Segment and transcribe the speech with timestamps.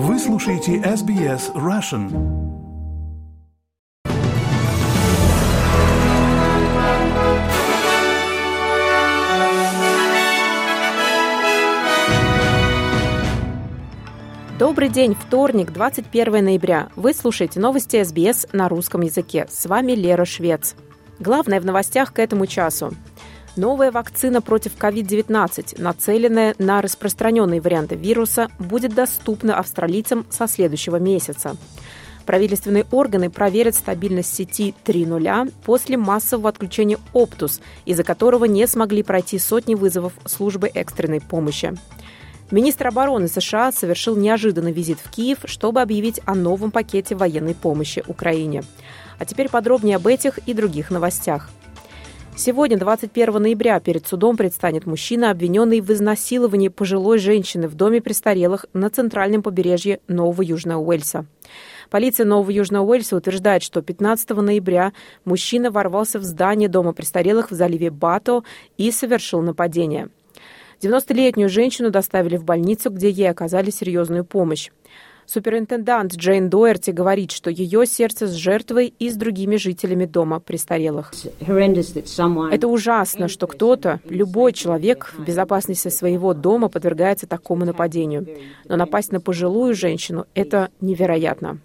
[0.00, 2.08] Вы слушаете SBS Russian.
[14.56, 16.90] Добрый день, вторник, 21 ноября.
[16.94, 19.48] Вы слушаете новости СБС на русском языке.
[19.50, 20.76] С вами Лера Швец.
[21.18, 22.92] Главное в новостях к этому часу.
[23.58, 31.56] Новая вакцина против COVID-19, нацеленная на распространенные варианты вируса, будет доступна австралийцам со следующего месяца.
[32.24, 39.40] Правительственные органы проверят стабильность сети 3.0 после массового отключения Optus, из-за которого не смогли пройти
[39.40, 41.74] сотни вызовов службы экстренной помощи.
[42.52, 48.04] Министр обороны США совершил неожиданный визит в Киев, чтобы объявить о новом пакете военной помощи
[48.06, 48.62] Украине.
[49.18, 51.50] А теперь подробнее об этих и других новостях.
[52.38, 58.66] Сегодня, 21 ноября, перед судом предстанет мужчина, обвиненный в изнасиловании пожилой женщины в доме престарелых
[58.72, 61.26] на центральном побережье Нового Южного Уэльса.
[61.90, 64.92] Полиция Нового Южного Уэльса утверждает, что 15 ноября
[65.24, 68.44] мужчина ворвался в здание дома престарелых в заливе Бато
[68.76, 70.08] и совершил нападение.
[70.80, 74.70] 90-летнюю женщину доставили в больницу, где ей оказали серьезную помощь.
[75.28, 81.12] Суперинтендант Джейн Дуэрти говорит, что ее сердце с жертвой и с другими жителями дома престарелых.
[82.50, 88.26] Это ужасно, что кто-то, любой человек в безопасности своего дома подвергается такому нападению.
[88.64, 91.60] Но напасть на пожилую женщину– это невероятно.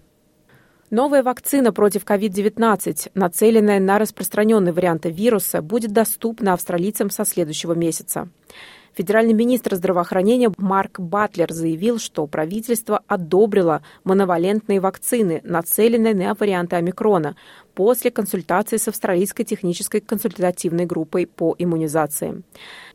[0.90, 8.28] Новая вакцина против COVID-19, нацеленная на распространенные варианты вируса, будет доступна австралийцам со следующего месяца.
[8.96, 17.34] Федеральный министр здравоохранения Марк Батлер заявил, что правительство одобрило моновалентные вакцины, нацеленные на варианты омикрона,
[17.74, 22.42] после консультации с Австралийской технической консультативной группой по иммунизации.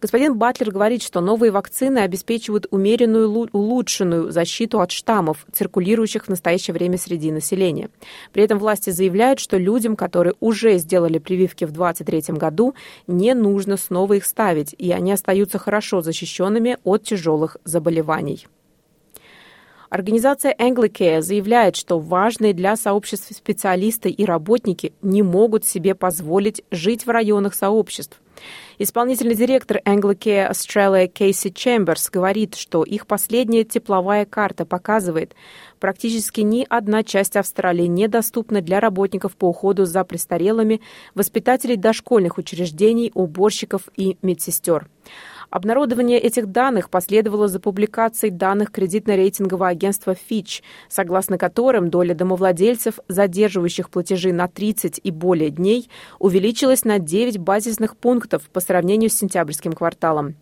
[0.01, 6.73] Господин Батлер говорит, что новые вакцины обеспечивают умеренную улучшенную защиту от штаммов, циркулирующих в настоящее
[6.73, 7.89] время среди населения.
[8.31, 12.75] При этом власти заявляют, что людям, которые уже сделали прививки в 2023 году,
[13.07, 18.47] не нужно снова их ставить, и они остаются хорошо защищенными от тяжелых заболеваний.
[19.89, 27.07] Организация Anglicare заявляет, что важные для сообществ специалисты и работники не могут себе позволить жить
[27.07, 28.21] в районах сообществ.
[28.77, 35.35] Исполнительный директор Anglicare Australia Кейси Чемберс говорит, что их последняя тепловая карта показывает,
[35.79, 40.81] практически ни одна часть Австралии недоступна для работников по уходу за престарелыми,
[41.15, 44.87] воспитателей дошкольных учреждений, уборщиков и медсестер.
[45.49, 53.89] Обнародование этих данных последовало за публикацией данных кредитно-рейтингового агентства Fitch, согласно которым доля домовладельцев, задерживающих
[53.89, 55.89] платежи на 30 и более дней,
[56.19, 60.35] увеличилась на 9 базисных пунктов по сравнению с сентябрьским кварталом.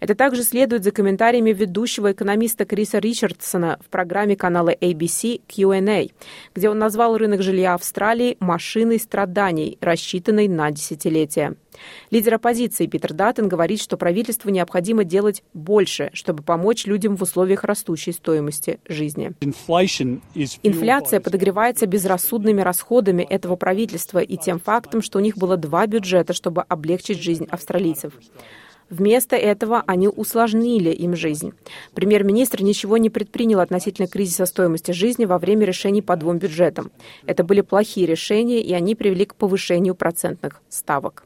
[0.00, 6.08] Это также следует за комментариями ведущего экономиста Криса Ричардсона в программе канала ABC Q&A,
[6.54, 11.54] где он назвал рынок жилья Австралии машиной страданий, рассчитанной на десятилетия.
[12.10, 17.64] Лидер оппозиции Питер Даттен говорит, что правительству необходимо делать больше, чтобы помочь людям в условиях
[17.64, 19.32] растущей стоимости жизни.
[20.62, 26.32] Инфляция подогревается безрассудными расходами этого правительства и тем фактом, что у них было два бюджета,
[26.32, 28.12] чтобы облегчить жизнь австралийцев.
[28.90, 31.52] Вместо этого они усложнили им жизнь.
[31.94, 36.90] Премьер-министр ничего не предпринял относительно кризиса стоимости жизни во время решений по двум бюджетам.
[37.26, 41.24] Это были плохие решения, и они привели к повышению процентных ставок.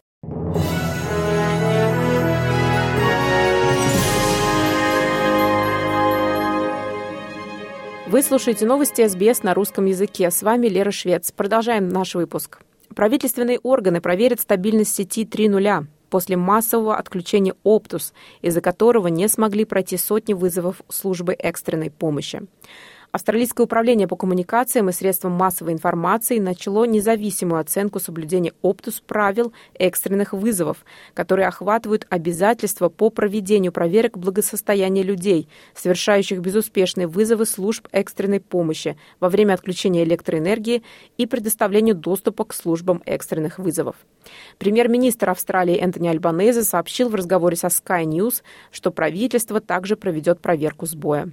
[8.07, 10.31] Вы слушаете новости СБС на русском языке.
[10.31, 11.31] С вами Лера Швец.
[11.31, 12.61] Продолжаем наш выпуск.
[12.95, 19.97] Правительственные органы проверят стабильность сети 3.0 после массового отключения Оптус, из-за которого не смогли пройти
[19.97, 22.43] сотни вызовов службы экстренной помощи.
[23.11, 30.35] Австралийское управление по коммуникациям и средствам массовой информации начало независимую оценку соблюдения Оптус правил экстренных
[30.35, 38.99] вызовов, которые охватывают обязательства по проведению проверок благосостояния людей, совершающих безуспешные вызовы служб экстренной помощи
[39.21, 40.83] во время отключения электроэнергии
[41.17, 43.97] и предоставлению доступа к службам экстренных вызовов.
[44.59, 50.85] Премьер-министр Австралии Энтони Альбанезе сообщил в разговоре со Sky News, что правительство также проведет проверку
[50.85, 51.31] сбоя.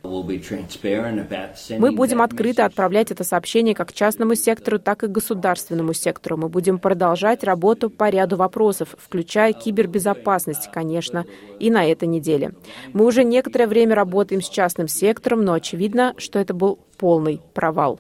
[1.70, 6.38] Мы будем открыто отправлять это сообщение как частному сектору, так и государственному сектору.
[6.38, 11.26] Мы будем продолжать работу по ряду вопросов, включая кибербезопасность, конечно,
[11.60, 12.54] и на этой неделе.
[12.94, 18.00] Мы уже некоторое время работаем с частным сектором, но очевидно, что это был полный провал.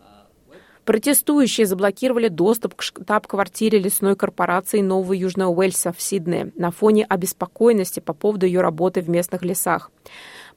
[0.85, 7.99] Протестующие заблокировали доступ к штаб-квартире лесной корпорации Нового Южного Уэльса в Сиднее на фоне обеспокоенности
[7.99, 9.89] по поводу ее работы в местных лесах.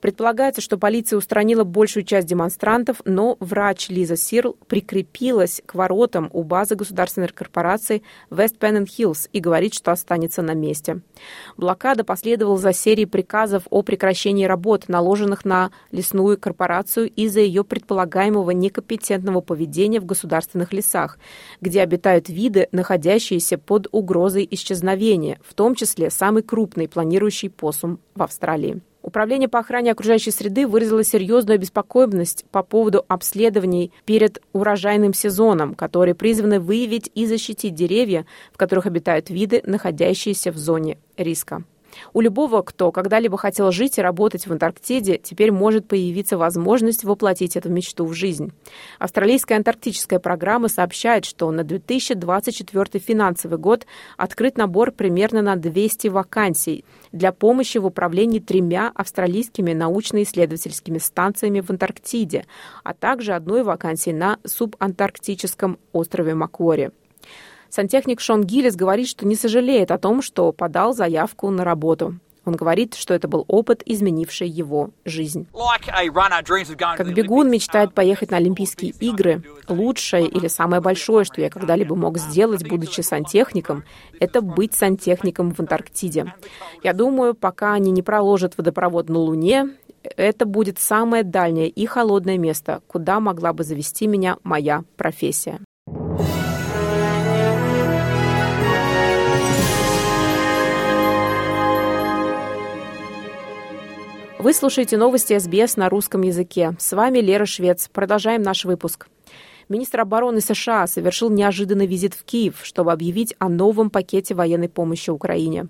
[0.01, 6.45] Предполагается, что полиция устранила большую часть демонстрантов, но врач Лиза Сирл прикрепилась к воротам у
[6.45, 11.01] базы государственной корпорации West Penn Hills и говорит, что останется на месте.
[11.57, 18.53] Блокада последовала за серией приказов о прекращении работ, наложенных на лесную корпорацию из-за ее предполагаемого
[18.53, 21.19] некомпетентного поведения в государственных лесах,
[21.61, 28.23] где обитают виды, находящиеся под угрозой исчезновения, в том числе самый крупный планирующий посум в
[28.23, 28.81] Австралии.
[29.09, 36.15] Управление по охране окружающей среды выразило серьезную обеспокоенность по поводу обследований перед урожайным сезоном, которые
[36.15, 41.65] призваны выявить и защитить деревья, в которых обитают виды, находящиеся в зоне риска.
[42.13, 47.57] У любого, кто когда-либо хотел жить и работать в Антарктиде, теперь может появиться возможность воплотить
[47.57, 48.53] эту мечту в жизнь.
[48.99, 53.87] Австралийская антарктическая программа сообщает, что на 2024 финансовый год
[54.17, 61.71] открыт набор примерно на 200 вакансий для помощи в управлении тремя австралийскими научно-исследовательскими станциями в
[61.71, 62.47] Антарктиде,
[62.85, 66.91] а также одной вакансией на субантарктическом острове Маквори.
[67.71, 72.19] Сантехник Шон Гиллис говорит, что не сожалеет о том, что подал заявку на работу.
[72.49, 75.47] Он говорит, что это был опыт, изменивший его жизнь.
[76.97, 82.17] Как бегун мечтает поехать на Олимпийские игры, лучшее или самое большое, что я когда-либо мог
[82.17, 83.85] сделать, будучи сантехником,
[84.19, 86.33] это быть сантехником в Антарктиде.
[86.83, 89.69] Я думаю, пока они не проложат водопровод на Луне,
[90.17, 95.61] это будет самое дальнее и холодное место, куда могла бы завести меня моя профессия.
[104.39, 106.77] Вы слушаете новости СБС на русском языке.
[106.79, 107.91] С вами Лера Швец.
[107.93, 109.09] Продолжаем наш выпуск.
[109.69, 115.11] Министр обороны США совершил неожиданный визит в Киев, чтобы объявить о новом пакете военной помощи
[115.11, 115.67] Украине.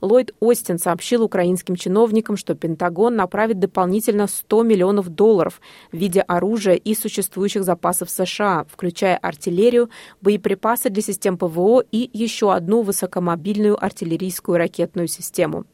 [0.00, 5.60] Ллойд Остин сообщил украинским чиновникам, что Пентагон направит дополнительно 100 миллионов долларов
[5.92, 9.90] в виде оружия и существующих запасов США, включая артиллерию,
[10.20, 15.64] боеприпасы для систем ПВО и еще одну высокомобильную артиллерийскую ракетную систему.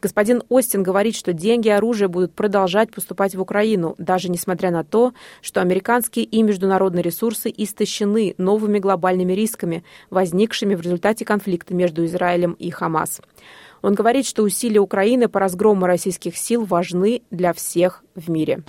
[0.00, 4.84] Господин Остин говорит, что деньги и оружие будут продолжать поступать в Украину, даже несмотря на
[4.84, 12.04] то, что американские и международные ресурсы истощены новыми глобальными рисками, возникшими в результате конфликта между
[12.04, 13.20] Израилем и Хамас.
[13.82, 18.62] Он говорит, что усилия Украины по разгрому российских сил важны для всех в мире.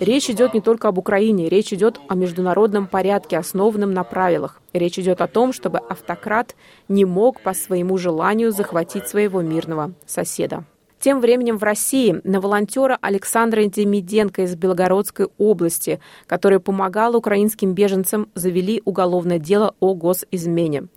[0.00, 4.60] Речь идет не только об Украине, речь идет о международном порядке, основанном на правилах.
[4.74, 6.54] Речь идет о том, чтобы автократ
[6.88, 10.64] не мог по своему желанию захватить своего мирного соседа.
[11.00, 18.28] Тем временем в России на волонтера Александра Демиденко из Белгородской области, который помогал украинским беженцам,
[18.34, 20.88] завели уголовное дело о госизмене.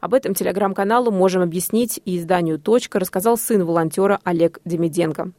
[0.00, 5.30] Об этом телеграм-каналу «Можем объяснить» и изданию «Точка» рассказал сын волонтера Олег Демиденко.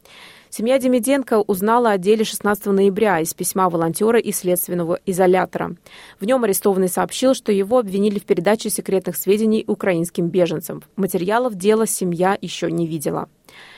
[0.56, 5.76] Семья Демиденко узнала о деле 16 ноября из письма волонтера и следственного изолятора.
[6.20, 10.84] В нем арестованный сообщил, что его обвинили в передаче секретных сведений украинским беженцам.
[10.96, 13.30] Материалов дела семья еще не видела.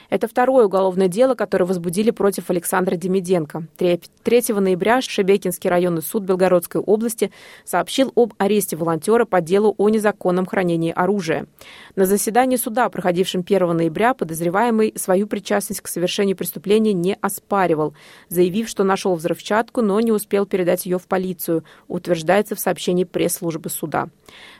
[0.10, 3.68] Это второе уголовное дело, которое возбудили против Александра Демиденко.
[3.78, 4.02] 3
[4.50, 7.32] ноября Шебекинский районный суд Белгородской области
[7.64, 11.48] сообщил об аресте волонтера по делу о незаконном хранении оружия.
[11.96, 17.94] На заседании суда, проходившем 1 ноября, подозреваемый свою причастность к совершению преступления не оспаривал,
[18.30, 23.70] заявив, что нашел взрывчатку, но не успел передать ее в полицию, утверждается в сообщении пресс-службы
[23.70, 24.10] суда.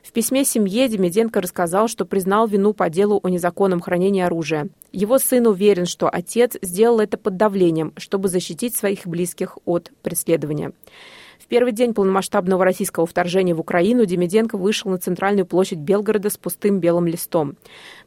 [0.04, 4.70] В письме семье Демиденко рассказал, что признал вину по делу о незаконном хранении оружия.
[4.92, 10.72] Его сын уверен, что отец сделал это под давлением, чтобы защитить своих близких от преследования.
[11.40, 16.38] В первый день полномасштабного российского вторжения в Украину Демиденко вышел на центральную площадь Белгорода с
[16.38, 17.56] пустым белым листом.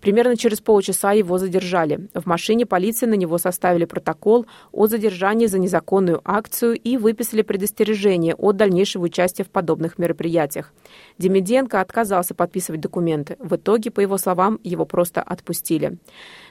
[0.00, 2.08] Примерно через полчаса его задержали.
[2.14, 8.34] В машине полиции на него составили протокол о задержании за незаконную акцию и выписали предостережение
[8.34, 10.72] от дальнейшего участия в подобных мероприятиях.
[11.18, 13.36] Демиденко отказался подписывать документы.
[13.38, 15.98] В итоге, по его словам, его просто отпустили.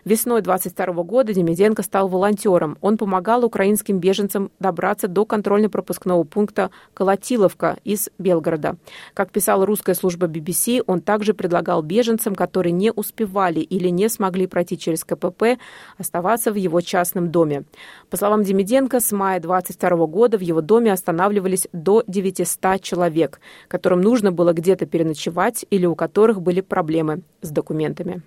[0.06, 2.78] Весной 22 года Демиденко стал волонтером.
[2.82, 8.78] Он помогал украинским беженцам добраться до контрольно-пропускного пункта Колотиловка из Белгорода.
[9.14, 14.48] Как писала русская служба BBC, он также предлагал беженцам, которые не успевали или не смогли
[14.48, 15.60] пройти через КПП,
[15.98, 17.64] оставаться в его частном доме.
[18.10, 24.02] По словам Демиденко, с мая 22 года в его доме останавливались до 900 человек, которым
[24.02, 28.22] нужно было где-то переночевать или у которых были проблемы с документами.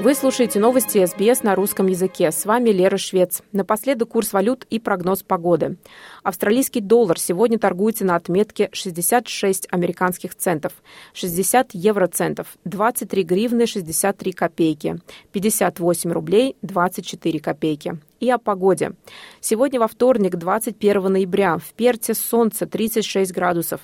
[0.00, 2.32] Вы слушаете новости СБС на русском языке.
[2.32, 3.42] С вами Лера Швец.
[3.52, 5.76] Напоследок курс валют и прогноз погоды.
[6.22, 10.72] Австралийский доллар сегодня торгуется на отметке 66 американских центов,
[11.12, 15.00] 60 евроцентов, 23 гривны 63 копейки,
[15.32, 18.92] 58 рублей 24 копейки и о погоде.
[19.40, 23.80] Сегодня во вторник, 21 ноября, в Перте солнце 36 градусов,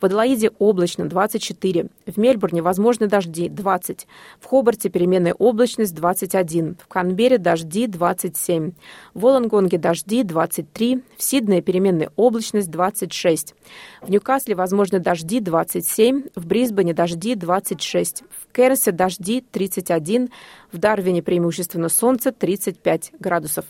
[0.00, 4.06] в Аделаиде облачно 24, в Мельбурне возможны дожди 20,
[4.40, 8.72] в Хобарте переменная облачность 21, в Канбере дожди 27,
[9.14, 13.54] в Волонгонге дожди 23, в Сиднее переменная облачность 26,
[14.02, 20.28] в Ньюкасле возможны дожди 27, в Брисбене дожди 26, в Керсе дожди 31,
[20.72, 23.64] в Дарвине преимущественно солнце 35 градусов.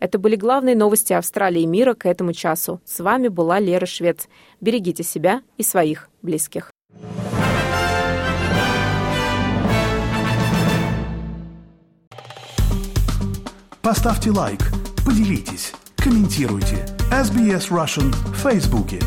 [0.00, 2.80] Это были главные новости Австралии и мира к этому часу.
[2.84, 4.28] С вами была Лера Швец.
[4.60, 6.70] Берегите себя и своих близких.
[13.82, 14.60] Поставьте лайк,
[15.04, 16.86] поделитесь, комментируйте.
[17.10, 18.98] SBS Russian в Фейсбуке.